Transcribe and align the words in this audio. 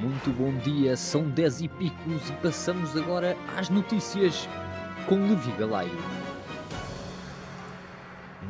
Muito 0.00 0.30
bom 0.30 0.54
dia, 0.58 0.96
são 0.96 1.28
10 1.28 1.62
e 1.62 1.68
picos 1.68 2.30
e 2.30 2.32
passamos 2.34 2.96
agora 2.96 3.36
às 3.56 3.68
notícias 3.68 4.48
com 5.08 5.16
Levi 5.16 5.50
Galaio. 5.58 5.90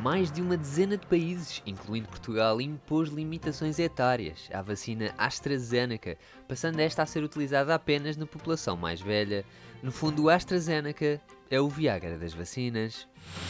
Mais 0.03 0.30
de 0.30 0.40
uma 0.40 0.56
dezena 0.56 0.96
de 0.96 1.04
países, 1.06 1.61
incluindo 1.66 2.08
Portugal, 2.08 2.61
impôs 2.61 3.08
limitações 3.08 3.80
etárias 3.80 4.48
à 4.52 4.62
vacina 4.62 5.12
AstraZeneca, 5.18 6.16
passando 6.46 6.79
esta 6.79 7.02
a 7.02 7.06
ser 7.06 7.24
utilizada 7.24 7.74
apenas 7.74 8.16
na 8.16 8.24
população 8.24 8.77
mais 8.77 9.00
velha. 9.00 9.45
No 9.82 9.91
fundo, 9.91 10.24
o 10.24 10.30
AstraZeneca 10.30 11.20
é 11.50 11.61
o 11.61 11.69
Viagra 11.69 12.16
das 12.16 12.32
vacinas. 12.32 13.09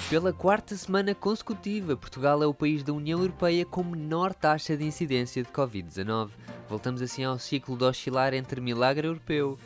Pela 0.08 0.32
quarta 0.32 0.74
semana 0.74 1.14
consecutiva, 1.14 1.96
Portugal 1.96 2.42
é 2.42 2.46
o 2.46 2.54
país 2.54 2.82
da 2.82 2.94
União 2.94 3.20
Europeia 3.20 3.66
com 3.66 3.84
menor 3.84 4.32
taxa 4.32 4.74
de 4.74 4.84
incidência 4.84 5.42
de 5.42 5.50
Covid-19. 5.50 6.30
Voltamos 6.66 7.02
assim 7.02 7.24
ao 7.24 7.38
ciclo 7.38 7.76
de 7.76 7.84
oscilar 7.84 8.32
entre 8.32 8.58
milagre 8.58 9.06
europeu 9.06 9.58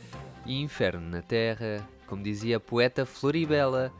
e 0.44 0.60
inferno 0.60 1.08
na 1.08 1.22
Terra. 1.22 1.86
Como 2.08 2.24
dizia 2.24 2.56
a 2.56 2.60
poeta 2.60 3.06
Floribela, 3.06 3.92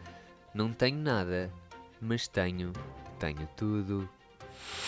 não 0.53 0.73
tenho 0.73 0.99
nada, 0.99 1.51
mas 2.03 2.27
tenho, 2.27 2.73
tenho 3.19 3.49
tudo. 3.57 4.09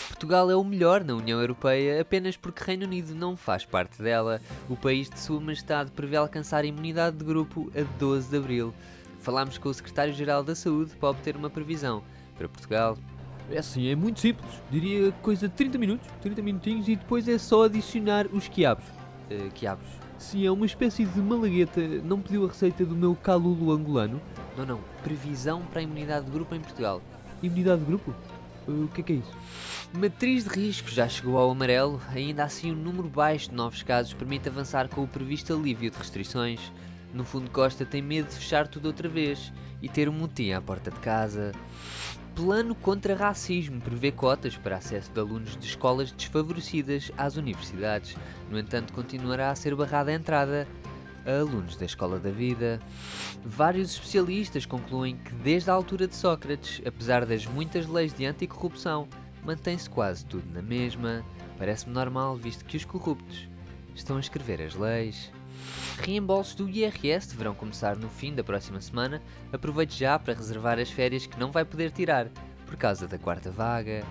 Portugal 0.09 0.51
é 0.51 0.55
o 0.55 0.63
melhor 0.63 1.03
na 1.03 1.15
União 1.15 1.39
Europeia 1.39 2.01
apenas 2.01 2.37
porque 2.37 2.63
Reino 2.63 2.85
Unido 2.85 3.15
não 3.15 3.35
faz 3.37 3.65
parte 3.65 4.01
dela. 4.01 4.41
O 4.69 4.75
país 4.75 5.09
de 5.09 5.19
Sua 5.19 5.39
Majestade 5.39 5.91
prevê 5.91 6.17
alcançar 6.17 6.63
a 6.63 6.67
imunidade 6.67 7.17
de 7.17 7.23
grupo 7.23 7.71
a 7.75 7.83
12 7.97 8.29
de 8.29 8.37
abril. 8.37 8.73
Falámos 9.19 9.57
com 9.57 9.69
o 9.69 9.73
Secretário-Geral 9.73 10.43
da 10.43 10.53
Saúde 10.53 10.95
para 10.95 11.09
obter 11.09 11.35
uma 11.35 11.49
previsão 11.49 12.03
para 12.37 12.47
Portugal. 12.47 12.97
É 13.49 13.57
assim, 13.57 13.87
é 13.87 13.95
muito 13.95 14.19
simples. 14.19 14.61
Diria 14.69 15.11
coisa 15.21 15.47
de 15.47 15.53
30 15.55 15.77
minutos, 15.77 16.07
30 16.21 16.41
minutinhos 16.41 16.87
e 16.87 16.95
depois 16.95 17.27
é 17.27 17.37
só 17.37 17.63
adicionar 17.63 18.27
os 18.27 18.47
quiabos. 18.47 18.85
Uh, 19.31 19.49
quiabos? 19.53 19.87
Sim, 20.17 20.45
é 20.45 20.51
uma 20.51 20.65
espécie 20.65 21.05
de 21.05 21.19
malagueta. 21.19 21.81
Não 22.03 22.19
pediu 22.19 22.45
a 22.45 22.47
receita 22.47 22.85
do 22.85 22.95
meu 22.95 23.15
calulo 23.15 23.71
angolano? 23.71 24.21
Não, 24.57 24.65
não. 24.65 24.79
Previsão 25.03 25.61
para 25.63 25.79
a 25.79 25.83
imunidade 25.83 26.25
de 26.25 26.31
grupo 26.31 26.55
em 26.55 26.59
Portugal. 26.59 27.01
Imunidade 27.43 27.81
de 27.81 27.85
grupo? 27.87 28.13
Uh, 28.67 28.85
o 28.85 28.87
que 28.87 29.01
é 29.01 29.03
que 29.03 29.13
é 29.13 29.15
isso? 29.17 29.31
Matriz 29.93 30.45
de 30.45 30.49
risco 30.49 30.89
já 30.89 31.07
chegou 31.07 31.37
ao 31.37 31.51
amarelo, 31.51 32.01
ainda 32.09 32.43
assim 32.43 32.71
o 32.71 32.75
número 32.75 33.07
baixo 33.07 33.49
de 33.49 33.55
novos 33.55 33.83
casos 33.83 34.13
permite 34.13 34.49
avançar 34.49 34.89
com 34.89 35.03
o 35.03 35.07
previsto 35.07 35.53
alívio 35.53 35.91
de 35.91 35.97
restrições. 35.97 36.59
No 37.13 37.23
fundo, 37.23 37.49
Costa 37.49 37.85
tem 37.85 38.01
medo 38.01 38.27
de 38.27 38.35
fechar 38.35 38.67
tudo 38.67 38.87
outra 38.87 39.07
vez 39.07 39.53
e 39.81 39.87
ter 39.87 40.09
um 40.09 40.13
motim 40.13 40.51
à 40.51 40.61
porta 40.61 40.91
de 40.91 40.99
casa. 40.99 41.51
Plano 42.35 42.75
contra 42.75 43.15
racismo 43.15 43.79
prevê 43.79 44.11
cotas 44.11 44.57
para 44.57 44.75
acesso 44.75 45.09
de 45.09 45.19
alunos 45.19 45.55
de 45.55 45.65
escolas 45.65 46.11
desfavorecidas 46.11 47.09
às 47.17 47.37
universidades. 47.37 48.17
No 48.49 48.59
entanto, 48.59 48.91
continuará 48.91 49.51
a 49.51 49.55
ser 49.55 49.73
barrada 49.73 50.11
a 50.11 50.13
entrada 50.13 50.67
a 51.25 51.39
alunos 51.39 51.75
da 51.75 51.85
Escola 51.85 52.19
da 52.19 52.29
Vida. 52.29 52.79
Vários 53.43 53.91
especialistas 53.91 54.65
concluem 54.65 55.17
que, 55.17 55.33
desde 55.35 55.69
a 55.69 55.73
altura 55.73 56.07
de 56.07 56.15
Sócrates, 56.15 56.81
apesar 56.85 57.25
das 57.25 57.45
muitas 57.45 57.87
leis 57.87 58.13
de 58.13 58.25
anticorrupção, 58.25 59.07
mantém-se 59.43 59.89
quase 59.89 60.25
tudo 60.25 60.45
na 60.53 60.61
mesma. 60.61 61.23
Parece-me 61.57 61.93
normal, 61.93 62.35
visto 62.35 62.65
que 62.65 62.77
os 62.77 62.85
corruptos 62.85 63.47
estão 63.95 64.17
a 64.17 64.19
escrever 64.19 64.61
as 64.61 64.75
leis. 64.75 65.31
Reembolsos 65.97 66.55
do 66.55 66.69
IRS 66.69 67.29
deverão 67.29 67.55
começar 67.55 67.95
no 67.95 68.09
fim 68.09 68.33
da 68.33 68.43
próxima 68.43 68.81
semana. 68.81 69.21
Aproveite 69.51 69.97
já 69.97 70.19
para 70.19 70.33
reservar 70.33 70.79
as 70.79 70.89
férias 70.89 71.25
que 71.25 71.39
não 71.39 71.51
vai 71.51 71.63
poder 71.63 71.91
tirar 71.91 72.29
por 72.65 72.75
causa 72.75 73.07
da 73.07 73.17
quarta 73.17 73.51
vaga. 73.51 74.03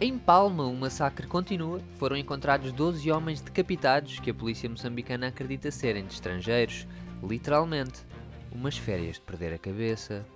Em 0.00 0.18
Palma, 0.18 0.64
o 0.64 0.74
massacre 0.74 1.26
continua. 1.26 1.80
Foram 1.98 2.16
encontrados 2.16 2.72
12 2.72 3.10
homens 3.12 3.40
decapitados 3.40 4.18
que 4.18 4.30
a 4.30 4.34
polícia 4.34 4.68
moçambicana 4.68 5.28
acredita 5.28 5.70
serem 5.70 6.04
de 6.04 6.14
estrangeiros. 6.14 6.86
Literalmente, 7.22 8.00
umas 8.50 8.76
férias 8.76 9.16
de 9.16 9.22
perder 9.22 9.54
a 9.54 9.58
cabeça. 9.58 10.26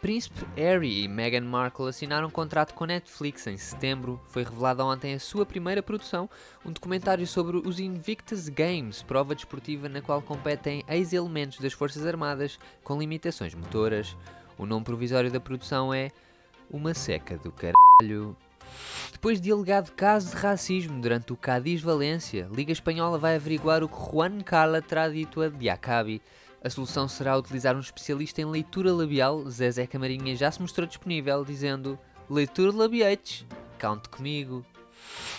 Príncipe 0.00 0.46
Harry 0.56 1.04
e 1.04 1.08
Meghan 1.08 1.42
Markle 1.42 1.88
assinaram 1.88 2.28
um 2.28 2.30
contrato 2.30 2.72
com 2.72 2.86
Netflix 2.86 3.46
em 3.46 3.58
setembro. 3.58 4.18
Foi 4.28 4.42
revelada 4.42 4.82
ontem 4.82 5.12
a 5.12 5.20
sua 5.20 5.44
primeira 5.44 5.82
produção, 5.82 6.28
um 6.64 6.72
documentário 6.72 7.26
sobre 7.26 7.58
os 7.58 7.78
Invictus 7.78 8.48
Games, 8.48 9.02
prova 9.02 9.34
desportiva 9.34 9.90
na 9.90 10.00
qual 10.00 10.22
competem 10.22 10.82
ex-elementos 10.88 11.58
das 11.58 11.74
Forças 11.74 12.06
Armadas 12.06 12.58
com 12.82 12.98
limitações 12.98 13.54
motoras. 13.54 14.16
O 14.56 14.64
nome 14.64 14.84
provisório 14.84 15.30
da 15.30 15.38
produção 15.38 15.92
é 15.92 16.10
Uma 16.70 16.94
Seca 16.94 17.36
do 17.36 17.50
Caralho. 17.50 18.36
Depois 19.10 19.40
de 19.40 19.50
alegado 19.50 19.90
caso 19.90 20.30
de 20.30 20.36
racismo 20.36 21.00
durante 21.00 21.32
o 21.32 21.36
Cádiz 21.36 21.82
Valência, 21.82 22.48
Liga 22.54 22.70
Espanhola 22.70 23.18
vai 23.18 23.34
averiguar 23.34 23.82
o 23.82 23.88
que 23.88 24.12
Juan 24.12 24.40
Carla 24.40 24.80
terá 24.80 25.08
dito 25.08 25.42
a 25.42 25.48
Diacabi. 25.48 26.22
A 26.62 26.70
solução 26.70 27.08
será 27.08 27.36
utilizar 27.36 27.74
um 27.74 27.80
especialista 27.80 28.40
em 28.40 28.44
leitura 28.44 28.92
labial. 28.92 29.50
Zezé 29.50 29.84
Camarinha 29.84 30.36
já 30.36 30.48
se 30.50 30.62
mostrou 30.62 30.86
disponível, 30.86 31.44
dizendo: 31.44 31.98
Leitura 32.28 32.72
labiates, 32.72 33.44
conte 33.80 34.08
comigo. 34.08 34.64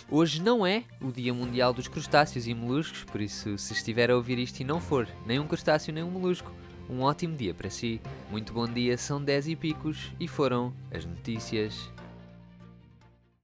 Hoje 0.10 0.42
não 0.42 0.66
é 0.66 0.84
o 1.00 1.14
Dia 1.14 1.34
Mundial 1.34 1.74
dos 1.74 1.88
Crustáceos 1.88 2.46
e 2.46 2.54
Moluscos, 2.54 3.06
por 3.06 3.22
isso, 3.22 3.58
se 3.58 3.72
estiver 3.72 4.12
a 4.12 4.18
ouvir 4.18 4.38
isto 4.38 4.60
e 4.60 4.66
não 4.66 4.82
for 4.82 5.08
nem 5.26 5.40
um 5.40 5.48
crustáceo 5.48 5.94
nem 5.94 6.04
um 6.04 6.12
molusco, 6.12 6.52
um 6.92 7.02
ótimo 7.02 7.36
dia 7.38 7.54
para 7.54 7.70
si. 7.70 8.02
Muito 8.30 8.52
bom 8.52 8.68
dia, 8.68 8.98
são 8.98 9.24
10 9.24 9.48
e 9.48 9.56
picos 9.56 10.12
e 10.20 10.28
foram 10.28 10.74
as 10.94 11.06
notícias. 11.06 11.90